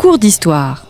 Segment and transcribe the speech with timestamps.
[0.00, 0.86] cours d'histoire.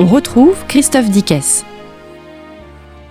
[0.00, 1.64] On retrouve Christophe Dickès.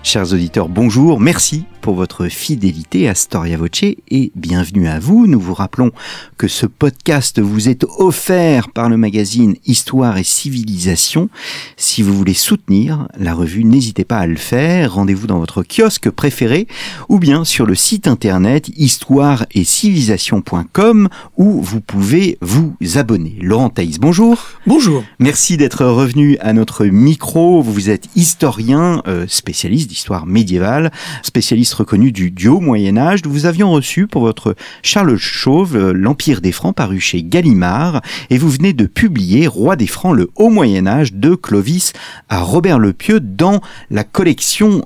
[0.04, 5.26] Chers auditeurs, bonjour, merci pour votre fidélité à Storia Voce et bienvenue à vous.
[5.26, 5.92] Nous vous rappelons
[6.38, 11.30] que ce podcast vous est offert par le magazine Histoire et Civilisation.
[11.78, 14.94] Si vous voulez soutenir la revue, n'hésitez pas à le faire.
[14.94, 16.68] Rendez-vous dans votre kiosque préféré
[17.10, 23.38] ou bien sur le site internet histoire et civilisation.com où vous pouvez vous abonner.
[23.42, 24.46] Laurent Thaïs, bonjour.
[24.68, 25.04] Bonjour.
[25.20, 27.62] Merci d'être revenu à notre micro.
[27.62, 30.92] Vous êtes historien, euh, spécialiste d'histoire médiévale,
[31.24, 33.24] spécialiste reconnu du, haut Moyen Âge.
[33.24, 38.02] Nous vous avions reçu pour votre Charles Chauve, euh, l'Empire des Francs, paru chez Gallimard,
[38.30, 41.94] et vous venez de publier Roi des Francs, le haut Moyen Âge de Clovis
[42.30, 44.86] à Robert le Pieux dans la collection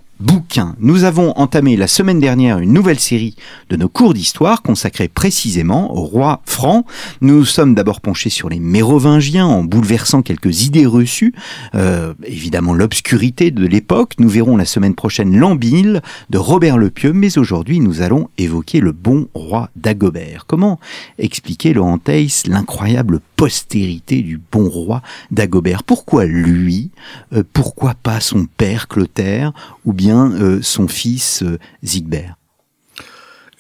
[0.80, 3.35] Nous avons entamé la semaine dernière une nouvelle série
[3.69, 6.85] de nos cours d'histoire consacrés précisément au roi franc.
[7.19, 11.33] Nous sommes d'abord penchés sur les mérovingiens en bouleversant quelques idées reçues,
[11.75, 14.13] euh, évidemment l'obscurité de l'époque.
[14.17, 18.80] Nous verrons la semaine prochaine l'Ambile de Robert le Pieux, mais aujourd'hui nous allons évoquer
[18.80, 20.45] le bon roi d'Agobert.
[20.47, 20.80] Comment
[21.19, 26.91] expliquer, Laurent Teiss, l'incroyable postérité du bon roi d'Agobert Pourquoi lui?
[27.33, 29.53] Euh, Pourquoi pas son père Clotaire
[29.86, 32.36] ou bien euh, son fils euh, Zigbert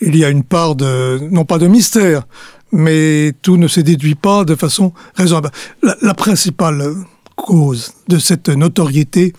[0.01, 2.23] Il y a une part de, non pas de mystère,
[2.71, 5.51] mais tout ne se déduit pas de façon raisonnable.
[5.83, 6.93] La, la principale
[7.35, 9.33] cause de cette notoriété,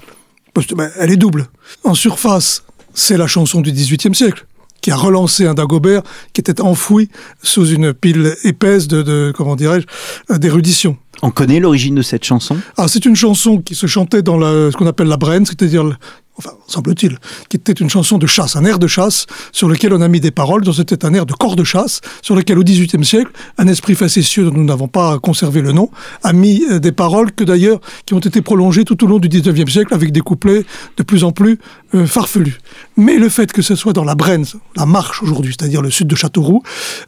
[0.75, 1.47] ben, elle est double.
[1.85, 4.47] En surface, c'est la chanson du XVIIIe siècle
[4.87, 7.09] qui a relancé un Dagobert qui était enfoui
[7.43, 10.97] sous une pile épaisse de, de comment dirais-je, d'érudition.
[11.23, 12.57] On connaît l'origine de cette chanson?
[12.77, 15.99] Ah, c'est une chanson qui se chantait dans la, ce qu'on appelle la Brenne, c'est-à-dire
[16.39, 20.01] enfin, semble-t-il, qui était une chanson de chasse, un air de chasse, sur lequel on
[20.01, 22.65] a mis des paroles, dont c'était un air de corps de chasse, sur lequel au
[22.65, 25.91] XVIIIe siècle, un esprit facétieux dont nous n'avons pas conservé le nom,
[26.23, 29.29] a mis euh, des paroles que d'ailleurs, qui ont été prolongées tout au long du
[29.29, 30.65] XIXe siècle avec des couplets
[30.97, 31.59] de plus en plus
[31.95, 32.59] euh, farfelus.
[32.97, 34.45] Mais le fait que ce soit dans la Brenne,
[34.77, 36.63] la Marche aujourd'hui, c'est-à-dire le sud de Châteauroux,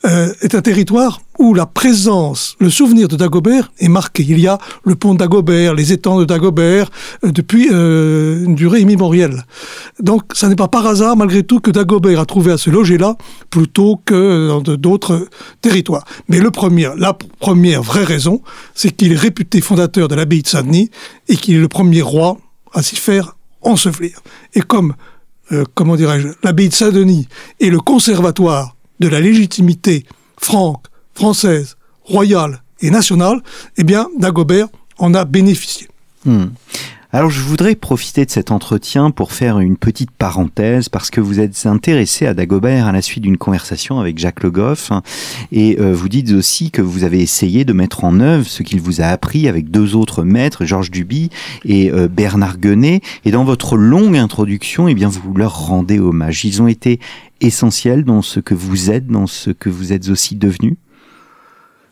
[0.04, 4.24] euh, est un territoire où la présence, le souvenir de Dagobert est marqué.
[4.28, 6.90] Il y a le pont Dagobert, les étangs de Dagobert,
[7.24, 9.44] euh, depuis euh, une durée immémorielle.
[10.00, 12.98] Donc, ça n'est pas par hasard, malgré tout, que Dagobert a trouvé à se loger
[12.98, 13.16] là,
[13.50, 15.28] plutôt que dans d'autres
[15.60, 16.04] territoires.
[16.28, 18.42] Mais le premier, la première vraie raison,
[18.74, 20.90] c'est qu'il est réputé fondateur de l'abbaye de Saint-Denis
[21.28, 22.38] et qu'il est le premier roi
[22.72, 24.20] à s'y faire ensevelir.
[24.54, 24.94] Et comme,
[25.52, 27.28] euh, comment dirais-je, l'abbaye de Saint-Denis
[27.60, 30.04] est le conservatoire de la légitimité
[30.40, 30.84] franque,
[31.18, 33.42] française, royale et nationale,
[33.76, 34.68] eh bien, Dagobert
[34.98, 35.88] en a bénéficié.
[36.24, 36.50] Hmm.
[37.10, 41.40] Alors je voudrais profiter de cet entretien pour faire une petite parenthèse parce que vous
[41.40, 45.02] êtes intéressé à Dagobert à la suite d'une conversation avec Jacques Le Goff hein,
[45.50, 48.80] et euh, vous dites aussi que vous avez essayé de mettre en œuvre ce qu'il
[48.80, 51.30] vous a appris avec deux autres maîtres, Georges Duby
[51.64, 56.44] et euh, Bernard Guenet et dans votre longue introduction, eh bien vous leur rendez hommage.
[56.44, 57.00] Ils ont été
[57.40, 60.76] essentiels dans ce que vous êtes, dans ce que vous êtes aussi devenu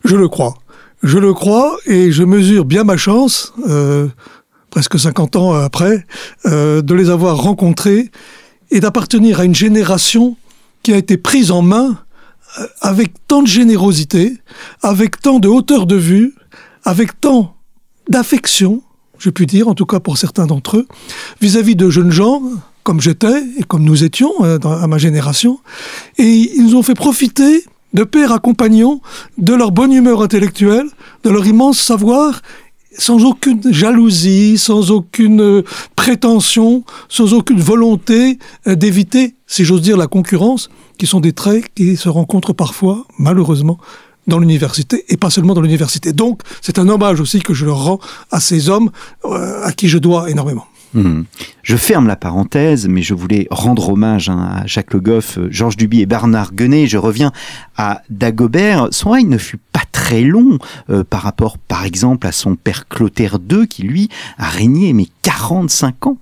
[0.07, 0.55] Je le crois.
[1.03, 3.53] Je le crois et je mesure bien ma chance.
[3.67, 4.07] Euh
[4.69, 6.05] presque 50 ans après,
[6.45, 8.11] euh, de les avoir rencontrés
[8.69, 10.37] et d'appartenir à une génération
[10.83, 11.97] qui a été prise en main
[12.59, 14.37] euh, avec tant de générosité,
[14.81, 16.35] avec tant de hauteur de vue,
[16.83, 17.55] avec tant
[18.09, 18.83] d'affection,
[19.17, 20.87] je puis dire, en tout cas pour certains d'entre eux,
[21.41, 22.43] vis-à-vis de jeunes gens,
[22.83, 25.59] comme j'étais et comme nous étions à ma génération,
[26.17, 29.01] et ils nous ont fait profiter de père à compagnon
[29.37, 30.87] de leur bonne humeur intellectuelle,
[31.23, 32.41] de leur immense savoir
[32.97, 35.63] sans aucune jalousie, sans aucune euh,
[35.95, 41.65] prétention, sans aucune volonté euh, d'éviter, si j'ose dire, la concurrence, qui sont des traits
[41.75, 43.77] qui se rencontrent parfois, malheureusement,
[44.25, 46.11] dans l'université, et pas seulement dans l'université.
[46.11, 47.99] Donc, c'est un hommage aussi que je leur rends
[48.31, 48.89] à ces hommes
[49.25, 50.65] euh, à qui je dois énormément.
[50.93, 51.23] Mmh.
[51.63, 55.77] Je ferme la parenthèse, mais je voulais rendre hommage hein, à Jacques Le Goff, Georges
[55.77, 56.87] Duby et Bernard Guenet.
[56.87, 57.31] Je reviens
[57.75, 58.87] à Dagobert.
[58.91, 60.57] Son règne ne fut pas très long
[60.89, 65.07] euh, par rapport, par exemple, à son père Clotaire II, qui lui a régné mais
[65.23, 66.17] 45 ans.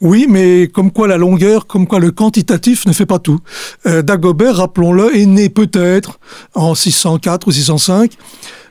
[0.00, 3.40] Oui, mais comme quoi la longueur, comme quoi le quantitatif ne fait pas tout.
[3.86, 6.18] Euh, Dagobert, rappelons-le, est né peut-être
[6.54, 8.12] en 604 ou 605.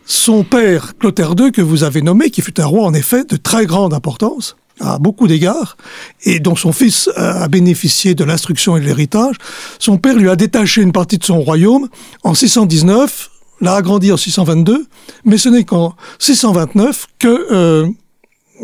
[0.06, 3.38] Son père, Clotaire II, que vous avez nommé, qui fut un roi en effet de
[3.38, 5.78] très grande importance, à beaucoup d'égards,
[6.24, 9.36] et dont son fils a bénéficié de l'instruction et de l'héritage,
[9.80, 11.88] son père lui a détaché une partie de son royaume
[12.24, 13.32] en 619,
[13.62, 14.86] l'a agrandi en 622,
[15.24, 17.88] mais ce n'est qu'en 629 que euh,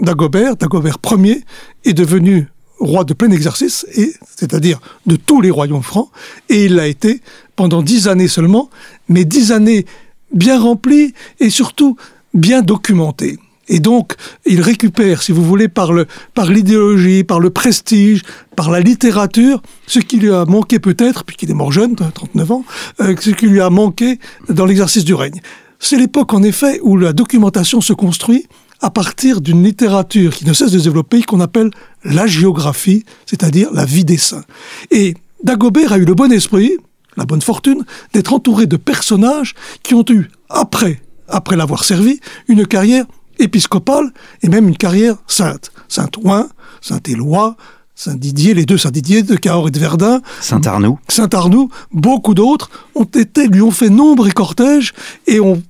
[0.01, 1.43] Dagobert, Dagobert Ier,
[1.85, 2.49] est devenu
[2.79, 6.09] roi de plein exercice, et c'est-à-dire de tous les royaumes francs,
[6.49, 7.21] et il l'a été
[7.55, 8.69] pendant dix années seulement,
[9.07, 9.85] mais dix années
[10.33, 11.95] bien remplies et surtout
[12.33, 13.37] bien documentées.
[13.71, 14.15] Et donc,
[14.45, 18.21] il récupère, si vous voulez, par le, par l'idéologie, par le prestige,
[18.57, 22.65] par la littérature, ce qui lui a manqué peut-être, puisqu'il est mort jeune, 39 ans,
[22.99, 24.19] euh, ce qui lui a manqué
[24.49, 25.39] dans l'exercice du règne.
[25.79, 28.45] C'est l'époque, en effet, où la documentation se construit
[28.81, 31.71] à partir d'une littérature qui ne cesse de se développer, qu'on appelle
[32.03, 34.43] la géographie, c'est-à-dire la vie des saints.
[34.91, 35.13] Et
[35.45, 36.73] Dagobert a eu le bon esprit,
[37.15, 42.19] la bonne fortune, d'être entouré de personnages qui ont eu, après, après l'avoir servi,
[42.49, 43.05] une carrière
[43.41, 44.11] épiscopale
[44.41, 45.71] et même une carrière sainte.
[45.87, 46.47] Saint-Ouen,
[46.81, 47.55] Saint-Éloi,
[47.95, 50.21] Saint-Didier, les deux Saint-Didier de Cahors et de Verdun.
[50.39, 50.97] Saint-Arnoux.
[51.07, 54.93] Saint-Arnoux, beaucoup d'autres ont été, lui ont fait nombre et cortège
[55.27, 55.61] et ont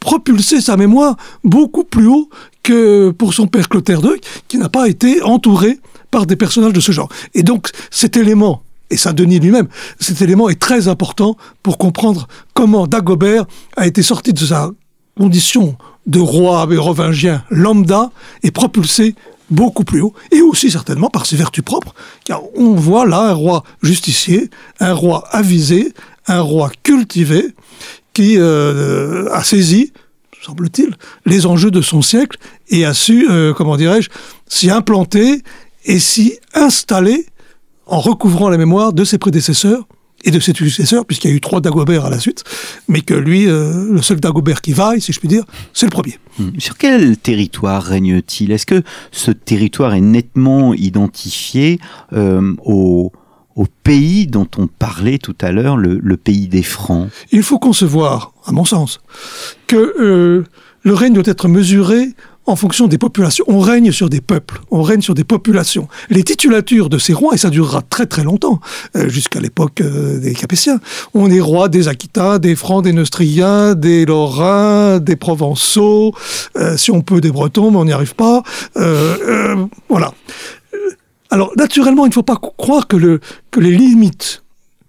[0.00, 2.28] propulsé sa mémoire beaucoup plus haut
[2.62, 5.78] que pour son père Clotaire II, qui n'a pas été entouré
[6.10, 7.08] par des personnages de ce genre.
[7.34, 9.68] Et donc, cet élément, et Saint-Denis lui-même,
[10.00, 13.44] cet élément est très important pour comprendre comment Dagobert
[13.76, 14.70] a été sorti de sa
[15.18, 18.10] condition de roi mérovingien lambda
[18.42, 19.14] et propulsé
[19.50, 23.32] beaucoup plus haut, et aussi certainement par ses vertus propres, car on voit là un
[23.32, 25.92] roi justicier, un roi avisé,
[26.26, 27.54] un roi cultivé,
[28.14, 29.92] qui euh, a saisi,
[30.40, 30.96] semble-t-il,
[31.26, 34.08] les enjeux de son siècle et a su, euh, comment dirais-je,
[34.46, 35.42] s'y implanter
[35.84, 37.26] et s'y installer
[37.86, 39.86] en recouvrant la mémoire de ses prédécesseurs
[40.24, 42.44] et de ses successeurs, puisqu'il y a eu trois Dagobert à la suite,
[42.88, 45.90] mais que lui, euh, le seul Dagobert qui vaille, si je puis dire, c'est le
[45.90, 46.18] premier.
[46.38, 46.50] Hmm.
[46.58, 48.50] Sur quel territoire règne-t-il?
[48.50, 48.82] Est-ce que
[49.12, 51.78] ce territoire est nettement identifié
[52.12, 53.12] euh, au,
[53.54, 57.10] au, pays dont on parlait tout à l'heure, le, le, pays des Francs?
[57.30, 59.00] Il faut concevoir, à mon sens,
[59.66, 60.44] que euh,
[60.82, 62.14] le règne doit être mesuré
[62.46, 63.44] en fonction des populations.
[63.48, 65.88] On règne sur des peuples, on règne sur des populations.
[66.10, 68.60] Les titulatures de ces rois, et ça durera très très longtemps,
[68.96, 70.80] euh, jusqu'à l'époque euh, des Capétiens,
[71.14, 76.14] on est roi des Aquitains, des Francs, des Neustriens, des Lorrains, des Provençaux,
[76.56, 78.42] euh, si on peut des Bretons, mais on n'y arrive pas.
[79.88, 80.12] Voilà.
[81.30, 83.20] Alors, naturellement, il ne faut pas croire que, le,
[83.50, 84.42] que les limites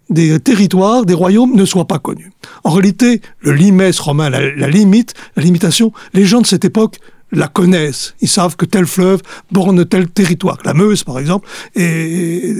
[0.10, 2.32] des territoires, des royaumes ne soient pas connus.
[2.64, 7.00] En réalité, le limès romain, la limite, la limitation, les gens de cette époque
[7.32, 8.16] la connaissent.
[8.22, 10.58] Ils savent que tel fleuve borne tel territoire.
[10.64, 12.56] La Meuse, par exemple, et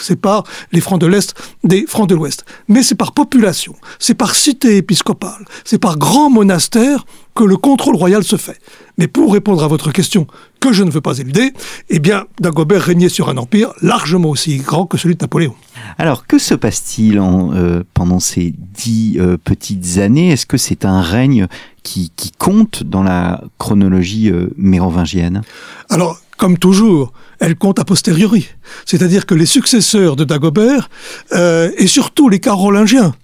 [0.00, 2.44] sépare les Francs de l'Est des Francs de l'Ouest.
[2.68, 7.96] Mais c'est par population, c'est par cité épiscopale, c'est par grand monastère que le contrôle
[7.96, 8.60] royal se fait.
[8.98, 10.26] Mais pour répondre à votre question,
[10.60, 11.52] que je ne veux pas éluder,
[11.88, 15.54] eh bien, Dagobert régnait sur un empire largement aussi grand que celui de Napoléon.
[15.96, 20.30] Alors, que se passe-t-il euh, pendant ces dix euh, petites années?
[20.30, 21.46] Est-ce que c'est un règne
[21.82, 25.42] qui, qui, compte dans la chronologie euh, mérovingienne?
[25.88, 28.48] Alors, comme toujours, elle compte a posteriori.
[28.84, 30.88] C'est-à-dire que les successeurs de Dagobert,
[31.32, 33.14] et surtout les Carolingiens,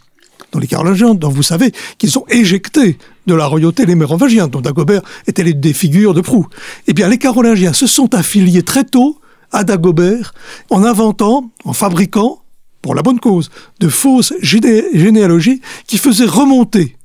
[0.52, 4.60] dans les Carolingiens, dont vous savez qu'ils sont éjectés de la royauté les Mérovingiens, dont
[4.60, 6.46] Dagobert était les des figures de proue.
[6.86, 9.18] Eh bien, les Carolingiens se sont affiliés très tôt
[9.52, 10.32] à Dagobert
[10.70, 12.42] en inventant, en fabriquant,
[12.82, 13.50] pour la bonne cause,
[13.80, 16.96] de fausses géné généalogies qui faisaient remonter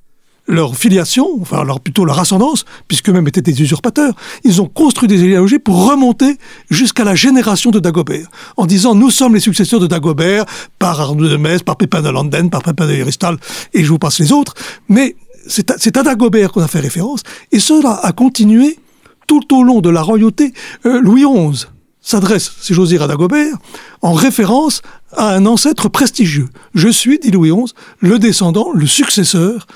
[0.47, 4.13] leur filiation, enfin alors plutôt leur ascendance, puisque même étaient des usurpateurs,
[4.43, 6.37] ils ont construit des généalogies pour remonter
[6.69, 10.45] jusqu'à la génération de Dagobert, en disant nous sommes les successeurs de Dagobert
[10.77, 13.37] par Arnaud de Metz, par Pépin de Landen, par Pépin de Héristal,
[13.73, 14.53] et je vous passe les autres,
[14.89, 15.15] mais
[15.47, 17.21] c'est à, Dagobert qu'on a fait référence,
[17.51, 18.79] et cela a continué
[19.27, 20.53] tout au long de la royauté
[20.85, 21.67] euh, Louis XI
[22.01, 23.55] s'adresse, si j'ose dire, à Dagobert,
[24.01, 24.81] en référence
[25.13, 26.49] à un ancêtre prestigieux.
[26.73, 29.67] Je suis, dit Louis XI, le descendant, le successeur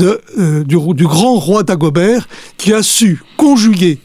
[0.00, 2.26] euh, du, du, grand roi Dagobert,
[2.56, 4.00] qui a su conjuguer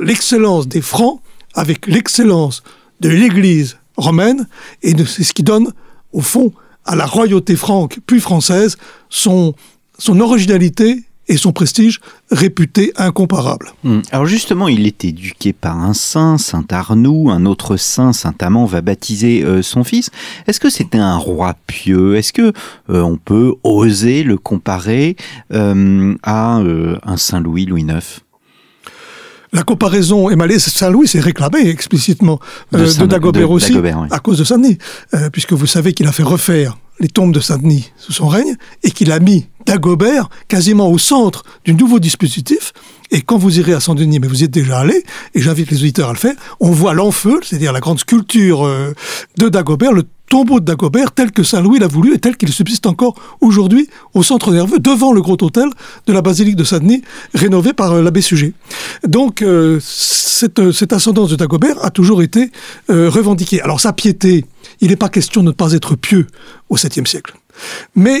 [0.00, 1.20] l'excellence des Francs
[1.54, 2.62] avec l'excellence
[3.00, 4.48] de l'Église romaine,
[4.82, 5.72] et c'est ce qui donne,
[6.12, 6.52] au fond,
[6.84, 8.78] à la royauté franque puis française
[9.10, 9.54] son,
[9.98, 12.00] son originalité et son prestige
[12.30, 13.72] réputé incomparable.
[13.84, 14.00] Mmh.
[14.10, 18.64] Alors justement, il est éduqué par un saint, Saint Arnoux, un autre saint, Saint Amand,
[18.64, 20.10] va baptiser euh, son fils.
[20.46, 22.16] Est-ce que c'était un roi pieux?
[22.16, 22.52] Est-ce que
[22.90, 25.16] euh, on peut oser le comparer
[25.52, 28.22] euh, à un Saint Louis, Louis IX
[29.50, 30.58] la comparaison est malée.
[30.58, 32.38] Saint-Louis s'est réclamé explicitement
[32.70, 34.08] de, de, Dagobert de, aussi, Dagobert, oui.
[34.10, 34.76] à cause de Saint-Denis,
[35.32, 38.90] puisque vous savez qu'il a fait refaire les tombes de Saint-Denis sous son règne et
[38.90, 42.72] qu'il a mis Dagobert quasiment au centre du nouveau dispositif.
[43.10, 45.02] Et quand vous irez à Saint-Denis, mais vous y êtes déjà allé,
[45.34, 48.94] et j'invite les auditeurs à le faire, on voit l'enfeu, c'est-à-dire la grande sculpture euh,
[49.36, 52.52] de Dagobert, le tombeau de Dagobert tel que Saint Louis l'a voulu et tel qu'il
[52.52, 55.68] subsiste encore aujourd'hui au centre nerveux devant le gros hôtel
[56.06, 57.02] de la basilique de Saint-Denis
[57.34, 58.52] rénové par euh, l'abbé Suger.
[59.06, 62.50] Donc euh, cette, cette, ascendance de Dagobert a toujours été
[62.90, 63.60] euh, revendiquée.
[63.62, 64.44] Alors sa piété,
[64.80, 66.26] il n'est pas question de ne pas être pieux
[66.68, 67.34] au 7e siècle.
[67.96, 68.20] Mais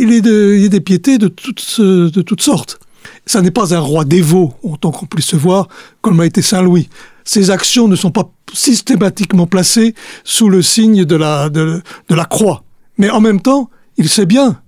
[0.00, 2.78] il est, de, des piétés de toutes, sortes.
[3.24, 5.68] Ça n'est pas un roi dévot, autant qu'on puisse se voir,
[6.02, 6.88] comme a été Saint Louis
[7.26, 12.62] ces actions ne sont pas systématiquement placées sous le signe de la, de, la croix.
[12.96, 13.68] Mais en même temps,
[13.98, 14.62] il sait bien,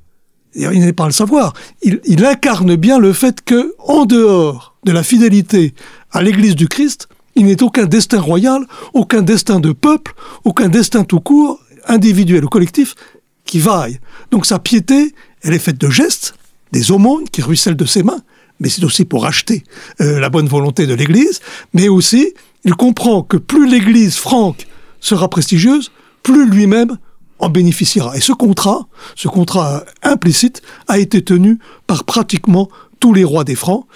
[0.55, 4.93] il n'est pas à le savoir, il, incarne bien le fait que, en dehors de
[4.93, 5.73] la fidélité
[6.11, 10.13] à l'Église du Christ, il n'est aucun destin royal, aucun destin de peuple,
[10.45, 12.97] aucun destin tout court, individuel ou collectif,
[13.45, 14.01] qui vaille.
[14.33, 16.35] Donc sa piété, elle est faite de gestes,
[16.73, 18.21] des aumônes qui ruissellent de ses mains,
[18.61, 19.63] mais c'est aussi pour acheter
[20.01, 21.41] euh, la bonne volonté de l'Église,
[21.73, 22.35] mais aussi
[22.65, 24.67] il comprend que plus l'Église franque
[25.01, 25.91] sera prestigieuse,
[26.23, 26.99] plus lui-même
[27.39, 28.17] en bénéficiera.
[28.17, 32.69] Et ce contrat, ce contrat implicite, a été tenu par pratiquement
[33.01, 33.87] tous les rois des Francs,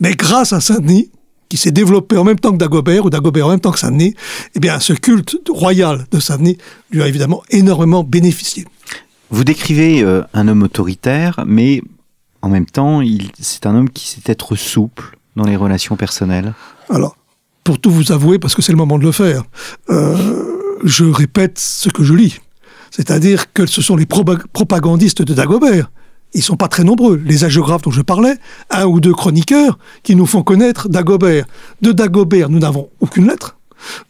[0.00, 1.10] mais grâce à Saint-Denis,
[1.48, 4.14] qui s'est développé en même temps que Dagobert, ou Dagobert en même temps que Saint-Denis,
[4.54, 6.58] eh bien, ce culte royal de Saint-Denis
[6.90, 8.64] lui a évidemment énormément bénéficié.
[9.30, 11.82] Vous décrivez euh, un homme autoritaire, mais
[12.42, 13.02] en même temps,
[13.40, 16.54] c'est un homme qui sait être souple dans les relations personnelles.
[16.90, 17.16] Alors,
[17.64, 19.42] pour tout vous avouer, parce que c'est le moment de le faire,
[19.90, 20.16] euh,
[20.84, 22.40] je répète ce que je lis.
[22.90, 25.90] C'est-à-dire que ce sont les propagandistes de Dagobert.
[26.34, 27.20] Ils sont pas très nombreux.
[27.24, 28.36] Les hagiographes dont je parlais,
[28.70, 31.46] un ou deux chroniqueurs qui nous font connaître Dagobert.
[31.80, 33.56] De Dagobert, nous n'avons aucune lettre.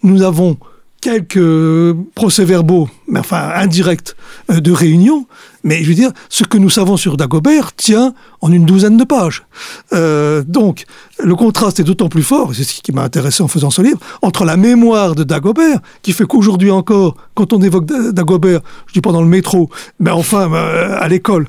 [0.03, 0.59] Nous avons
[1.01, 4.15] quelques procès-verbaux, mais enfin indirects,
[4.51, 5.27] euh, de réunion.
[5.65, 9.05] Mais je veux dire, ce que nous savons sur Dagobert tient en une douzaine de
[9.05, 9.47] pages.
[9.95, 10.85] Euh, donc,
[11.19, 13.99] le contraste est d'autant plus fort, c'est ce qui m'a intéressé en faisant ce livre,
[14.21, 19.01] entre la mémoire de Dagobert, qui fait qu'aujourd'hui encore, quand on évoque Dagobert, je dis
[19.01, 21.47] pas dans le métro, mais enfin euh, à l'école,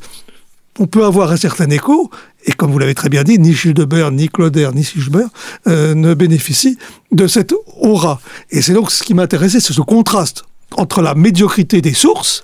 [0.79, 2.09] on peut avoir un certain écho,
[2.45, 5.27] et comme vous l'avez très bien dit, ni Childebert, ni Cloder, ni Sigebert
[5.67, 6.77] euh, ne bénéficient
[7.11, 8.21] de cette aura.
[8.49, 10.43] Et c'est donc ce qui m'intéressait, c'est ce contraste
[10.77, 12.43] entre la médiocrité des sources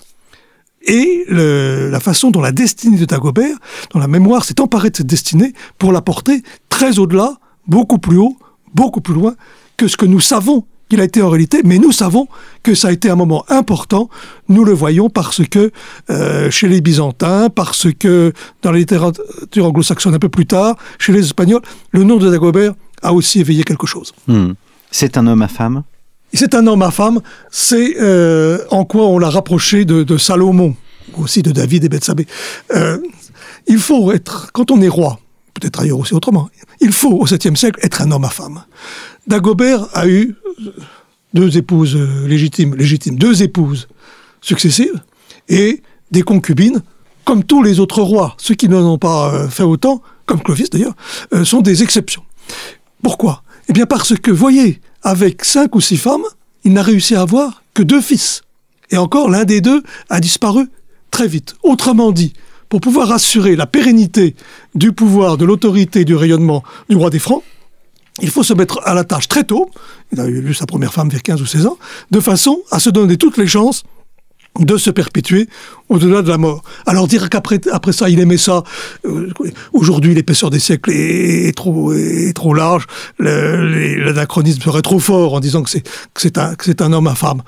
[0.85, 3.55] et la façon dont la destinée de Dagobert,
[3.93, 8.17] dont la mémoire s'est emparée de cette destinée pour la porter très au-delà, beaucoup plus
[8.17, 8.38] haut,
[8.73, 9.35] beaucoup plus loin
[9.77, 12.27] que ce que nous savons qu'il a été en réalité, mais nous savons
[12.63, 14.09] que ça a été un moment important.
[14.50, 15.71] Nous le voyons parce que
[16.09, 21.13] euh, chez les Byzantins, parce que dans la littérature anglo-saxonne un peu plus tard, chez
[21.13, 21.61] les Espagnols,
[21.91, 24.13] le nom de Dagobert a aussi éveillé quelque chose.
[24.27, 24.51] Hmm.
[24.91, 25.83] C'est un homme à femme?
[26.33, 27.19] C'est un homme à femme.
[27.50, 30.75] C'est euh, en quoi on l'a rapproché de, Salomon,
[31.17, 32.27] aussi de David et Bethsabée.
[32.73, 32.97] Euh,
[33.67, 35.19] il faut être, quand on est roi,
[35.53, 38.63] peut-être ailleurs aussi autrement, il faut au 7e siècle être un homme à femme.
[39.27, 40.35] Dagobert a eu
[41.33, 41.95] deux épouses
[42.25, 43.88] légitimes, légitimes, deux épouses
[44.41, 45.00] successives
[45.50, 46.81] et des concubines,
[47.25, 48.35] comme tous les autres rois.
[48.38, 50.95] Ceux qui n'en ont pas euh, fait autant, comme Clovis d'ailleurs,
[51.43, 52.23] sont des exceptions.
[53.03, 53.43] Pourquoi?
[53.70, 56.24] Eh bien parce que, voyez, avec cinq ou six femmes,
[56.63, 58.41] il n'a réussi à avoir que deux fils.
[58.89, 60.70] Et encore, l'un des deux a disparu
[61.10, 61.56] très vite.
[61.63, 62.34] Autrement dit,
[62.70, 64.36] pour pouvoir assurer la pérennité
[64.75, 67.44] du pouvoir, de l'autorité, du rayonnement du roi des Francs,
[68.22, 69.70] il faut se mettre à la tâche très tôt,
[70.12, 71.77] il a eu sa première femme vers 15 ou 16 ans,
[72.12, 73.84] de façon à se donner toutes les chances
[74.60, 75.48] de se perpétuer
[75.89, 76.63] au-delà de la mort.
[76.86, 78.63] Alors dire qu'après après ça, il aimait ça,
[79.05, 79.29] euh,
[79.74, 82.86] aujourd'hui l'épaisseur des siècles est, trop, est trop large,
[83.20, 87.41] l'anachronisme serait trop fort en disant que c'est un, un homme femme.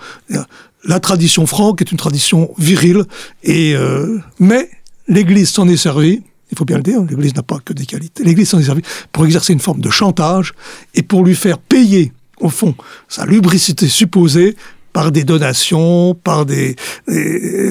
[0.85, 3.05] La tradition franque est une tradition virile,
[3.47, 4.69] euh, mais
[5.07, 8.23] l'Église s'en est servie, il faut bien le dire, l'Église n'a pas que des qualités.
[8.23, 10.53] L'Église s'en est servie pour exercer une forme de chantage
[10.93, 12.75] et pour lui faire payer, au fond,
[13.07, 14.55] sa lubricité supposée
[14.93, 16.75] par des donations, par des,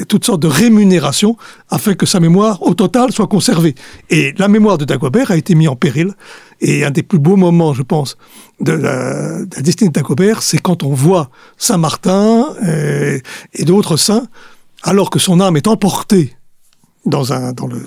[0.07, 1.37] toutes sortes de rémunérations,
[1.69, 3.75] afin que sa mémoire, au total, soit conservée.
[4.09, 6.13] Et la mémoire de Dagobert a été mise en péril.
[6.61, 8.17] Et un des plus beaux moments, je pense,
[8.59, 13.21] de la, destinée de Dagobert, c'est quand on voit Saint Martin et,
[13.53, 14.27] et d'autres saints,
[14.83, 16.35] alors que son âme est emportée
[17.05, 17.81] dans un dans le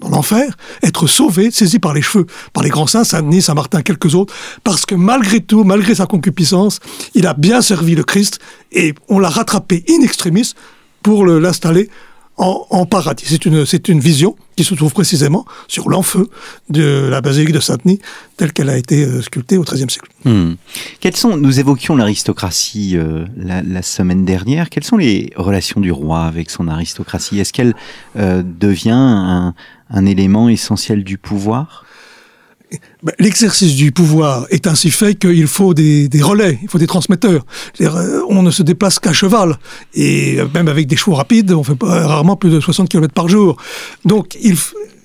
[0.00, 4.14] dans, l'enfer, être sauvé, saisi par les cheveux, par les grands saints, Saint-Denis, Saint-Martin, quelques
[4.14, 4.34] autres,
[4.64, 6.80] parce que malgré tout, malgré sa concupiscence,
[7.14, 8.40] il a bien servi le Christ
[8.72, 10.54] et on l'a rattrapé in extremis
[11.02, 11.90] pour l'installer
[12.36, 13.24] en, paradis.
[13.26, 16.28] C'est une, c'est une vision qui se trouve précisément sur l'enfeu
[16.68, 18.00] de la basilique de Saint-Denis,
[18.36, 20.10] telle qu'elle a été euh, sculptée au XIIIe siècle.
[20.24, 20.54] Hmm.
[21.14, 26.50] Sont, nous évoquions l'aristocratie euh, la, semaine dernière, quelles sont les relations du roi avec
[26.50, 27.38] son aristocratie?
[27.38, 27.74] Est-ce qu'elle
[28.16, 29.54] euh, devient un,
[30.06, 31.84] élément essentiel du pouvoir?
[33.18, 37.44] L'exercice du pouvoir est ainsi fait qu'il faut des, relais, il faut des transmetteurs.
[37.80, 39.58] Euh, on ne se déplace qu'à cheval,
[39.94, 43.28] et même avec des chevaux rapides, on fait pas, rarement plus de 60 km par
[43.28, 43.56] jour.
[44.04, 44.56] Donc il,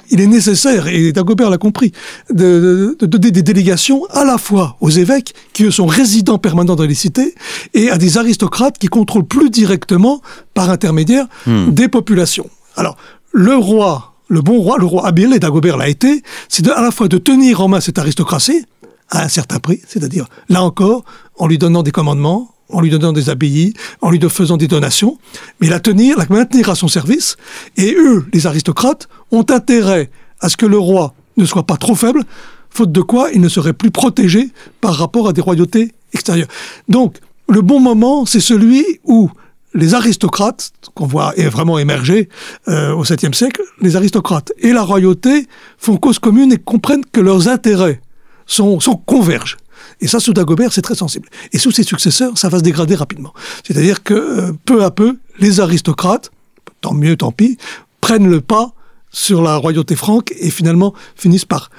[0.10, 1.92] il est nécessaire, et Dagobert l'a compris,
[2.30, 6.86] de, donner des délégations à la fois aux évêques, qui eux sont résidents permanents dans
[6.86, 7.36] les cités,
[7.74, 10.22] et à des aristocrates qui contrôlent plus directement,
[10.54, 11.72] par intermédiaire, hmm.
[11.72, 12.50] des populations.
[12.76, 12.98] Alors,
[13.32, 16.92] le roi le bon roi, le roi habile, et Dagobert l'a été, c'est à la
[16.92, 18.66] fois de tenir en main cette aristocratie
[19.10, 21.06] à un certain prix, c'est-à-dire, là encore,
[21.38, 25.18] en lui donnant des commandements, en lui donnant des abbayes, en lui faisant des donations,
[25.62, 27.38] mais la tenir, la maintenir à son service.
[27.78, 30.10] Et eux, les aristocrates, ont intérêt
[30.42, 32.24] à ce que le roi ne soit pas trop faible,
[32.70, 34.50] faute de quoi il ne serait plus protégé
[34.82, 36.50] par rapport à des royautés extérieures.
[36.90, 37.18] Donc,
[37.50, 39.30] le bon moment, c'est celui où
[39.78, 42.30] les aristocrates, qu'on voit vraiment émerger
[42.68, 47.22] euh, au 7e siècle, les aristocrates et la royauté font cause commune et comprennent que
[47.22, 48.02] leurs intérêts
[49.06, 49.58] convergent.
[50.02, 51.30] Et ça, sous Dagobert, c'est très sensible.
[51.54, 53.34] Et sous ses successeurs, ça va se dégrader rapidement.
[53.66, 56.32] C'est-à-dire que euh, peu à peu, les aristocrates,
[56.82, 57.58] tant mieux, tant pis,
[58.02, 58.74] prennent le pas
[59.12, 61.70] sur la royauté franque et finalement finissent par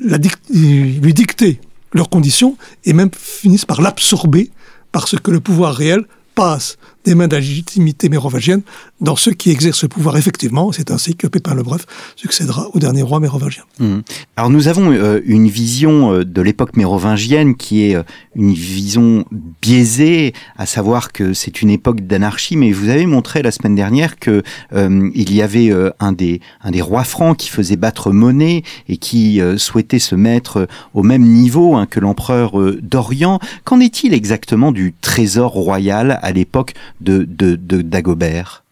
[0.00, 1.60] lui dicter
[1.92, 4.50] leurs conditions et même finissent par l'absorber
[4.90, 8.62] parce que le pouvoir réel passe des mains de la légitimité mérovingienne
[9.00, 10.72] dans ceux qui exercent ce pouvoir effectivement.
[10.72, 13.64] C'est ainsi que Pépin le Bref succédera au dernier roi mérovingien.
[13.78, 13.98] Mmh.
[14.36, 18.02] Alors nous avons euh, une vision euh, de l'époque mérovingienne qui est euh,
[18.34, 19.24] une vision
[19.62, 24.18] biaisée, à savoir que c'est une époque d'anarchie, mais vous avez montré la semaine dernière
[24.18, 24.42] que
[24.72, 29.40] il y avait un, des, un des rois francs qui faisait battre monnaie et qui
[29.56, 33.38] souhaitait se mettre au même niveau hein, que l'empereur d'Orient.
[33.64, 38.62] Qu'en est-il exactement du trésor royal à l'époque de, de, Dagobert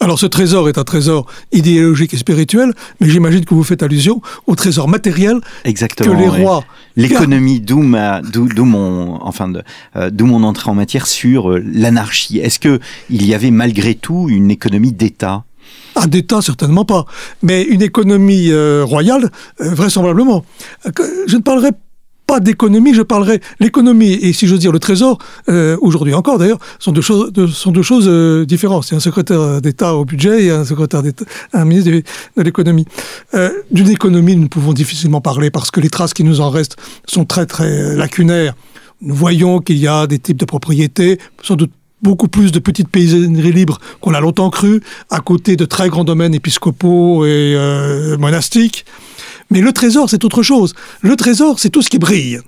[0.00, 4.22] alors ce trésor est un trésor idéologique et spirituel, mais j'imagine que vous faites allusion
[4.46, 6.62] au trésor matériel Exactement, que les rois.
[6.94, 9.52] L'économie, d'où ma, d'où mon, enfin,
[9.96, 12.38] euh, d'où mon entrée en matière sur euh, l'anarchie.
[12.38, 12.78] Est-ce que
[13.10, 15.42] il y avait malgré tout une économie d'État?
[15.96, 17.04] Ah, d'État, certainement pas.
[17.42, 20.44] Mais une économie euh, royale, vraisemblablement.
[21.26, 21.70] Je ne parlerai
[22.28, 26.58] pas d'économie, je parlerai l'économie et si j'ose dire le trésor, euh, aujourd'hui encore d'ailleurs,
[26.78, 28.84] sont deux choses, sont deux choses euh, différentes.
[28.84, 31.24] C'est un secrétaire d'État au budget et un secrétaire d'État,
[31.54, 32.84] un ministre de, l'économie.
[33.32, 36.76] Euh, d'une économie, nous pouvons difficilement parler parce que les traces qui nous en restent
[37.06, 38.54] sont très très lacunaires.
[39.00, 41.72] Nous voyons qu'il y a des types de propriétés, sans doute
[42.02, 46.04] beaucoup plus de petites paysanneries libres qu'on a longtemps cru, à côté de très grands
[46.04, 47.56] domaines épiscopaux et
[48.18, 48.84] monastiques.
[49.50, 50.74] Mais le trésor, c'est autre chose.
[51.00, 52.40] Le trésor, c'est tout ce qui brille.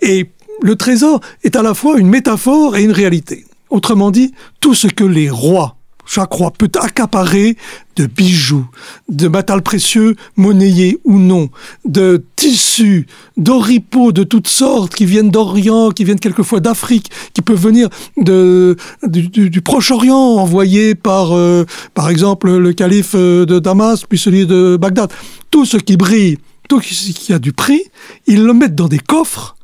[0.00, 3.46] Et le trésor est à la fois une métaphore et une réalité.
[3.70, 7.56] Autrement dit, tout ce que les rois, chaque roi peut accaparer
[7.96, 8.66] de bijoux,
[9.08, 11.50] de métal précieux, monnayés ou non,
[11.84, 17.60] de tissus, d'oripeaux de toutes sortes qui viennent d'Orient, qui viennent quelquefois d'Afrique, qui peuvent
[17.60, 24.18] venir de, du, Proche-Orient, envoyés par, euh, par exemple, le calife euh, de Damas, puis
[24.18, 25.12] celui de Bagdad
[25.52, 26.38] tout ce qui brille,
[26.68, 27.82] tout ce qui a du prix,
[28.26, 29.54] ils le mettent dans des coffres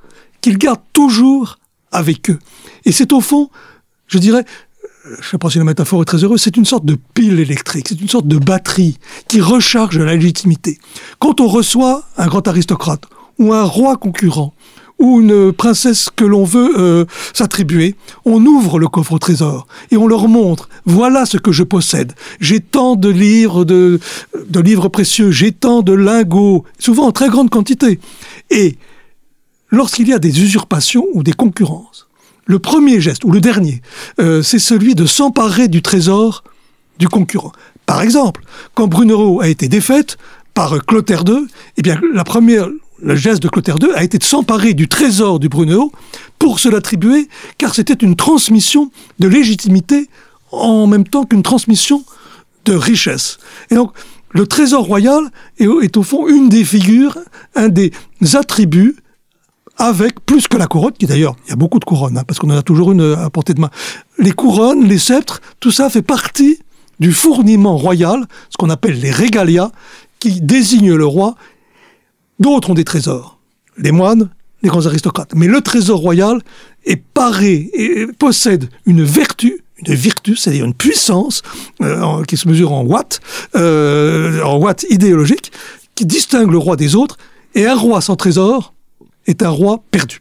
[0.40, 1.58] qu'ils gardent toujours
[1.90, 2.38] avec eux.
[2.84, 3.50] Et c'est au fond,
[4.06, 4.44] je dirais,
[5.14, 7.40] je ne sais pas si la métaphore est très heureuse, c'est une sorte de pile
[7.40, 10.78] électrique, c'est une sorte de batterie qui recharge la légitimité.
[11.18, 13.02] Quand on reçoit un grand aristocrate
[13.38, 14.54] ou un roi concurrent,
[14.98, 17.94] ou une princesse que l'on veut euh, s'attribuer,
[18.24, 22.14] on ouvre le coffre au trésor et on leur montre voilà ce que je possède.
[22.40, 24.00] J'ai tant de livres de,
[24.48, 28.00] de livres précieux, j'ai tant de lingots, souvent en très grande quantité.
[28.50, 28.76] Et
[29.70, 32.07] lorsqu'il y a des usurpations ou des concurrences,
[32.48, 33.82] le premier geste ou le dernier,
[34.20, 36.42] euh, c'est celui de s'emparer du trésor
[36.98, 37.52] du concurrent.
[37.86, 38.42] Par exemple,
[38.74, 40.16] quand Brunero a été défaite
[40.54, 42.68] par Clotaire II, eh bien la première
[43.00, 45.92] le geste de Clotaire II a été de s'emparer du trésor du Bruneo
[46.38, 50.08] pour se l'attribuer, car c'était une transmission de légitimité
[50.50, 52.02] en même temps qu'une transmission
[52.64, 53.38] de richesse.
[53.70, 53.92] Et donc,
[54.32, 57.18] le trésor royal est, au fond une des figures,
[57.54, 57.92] un des
[58.34, 58.96] attributs
[59.78, 62.38] avec plus que la couronne, qui d'ailleurs, il y a beaucoup de couronnes, hein, parce
[62.38, 63.70] qu'on en a toujours une à portée de main.
[64.18, 66.58] Les couronnes, les sceptres, tout ça fait partie
[67.00, 69.70] du fourniment royal, ce qu'on appelle les régalia,
[70.18, 71.36] qui désignent le roi
[72.38, 73.38] D'autres ont des trésors,
[73.76, 74.30] les moines,
[74.62, 75.32] les grands aristocrates.
[75.34, 76.40] Mais le trésor royal
[76.84, 81.42] est paré et possède une vertu, une vertu, c'est-à-dire une puissance
[81.82, 83.20] euh, qui se mesure en watts,
[83.56, 85.50] euh, en watts idéologiques,
[85.96, 87.16] qui distingue le roi des autres.
[87.54, 88.72] Et un roi sans trésor
[89.28, 90.20] est un roi perdu.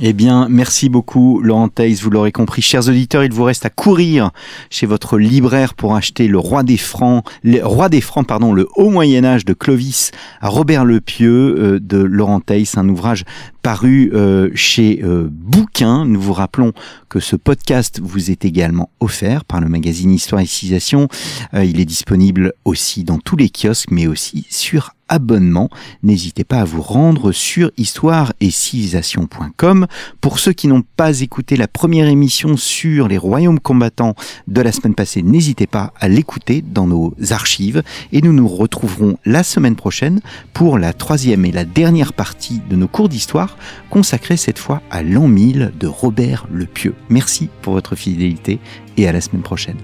[0.00, 2.00] Eh bien, merci beaucoup, Laurent Teiss.
[2.00, 4.30] Vous l'aurez compris, chers auditeurs, il vous reste à courir
[4.70, 8.68] chez votre libraire pour acheter le Roi des Francs, le Roi des Francs, pardon, le
[8.76, 13.24] Haut Moyen Âge de Clovis à Robert Le Pieux euh, de Laurent Teiss, un ouvrage
[13.62, 16.04] paru euh, chez euh, Bouquin.
[16.04, 16.72] Nous vous rappelons
[17.08, 21.08] que ce podcast vous est également offert par le magazine Histoire et Civilisation.
[21.54, 25.70] il est disponible aussi dans tous les kiosques, mais aussi sur abonnement.
[26.02, 29.86] N'hésitez pas à vous rendre sur histoire et civilisation.com.
[30.20, 34.14] Pour ceux qui n'ont pas écouté la première émission sur les royaumes combattants
[34.48, 39.16] de la semaine passée, n'hésitez pas à l'écouter dans nos archives et nous nous retrouverons
[39.24, 40.20] la semaine prochaine
[40.52, 43.56] pour la troisième et la dernière partie de nos cours d'histoire
[43.90, 46.94] consacrée cette fois à l'an 1000 de Robert le Pieux.
[47.08, 48.58] Merci pour votre fidélité
[48.96, 49.76] et à la semaine prochaine.